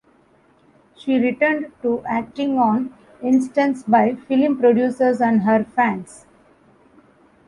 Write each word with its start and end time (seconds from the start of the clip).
She 0.97 1.19
returned 1.19 1.73
to 1.83 2.01
acting 2.07 2.57
on 2.57 2.91
insistence 3.21 3.83
by 3.83 4.15
film 4.15 4.57
producers 4.57 5.21
and 5.21 5.43
her 5.43 5.63
fans. 5.63 6.25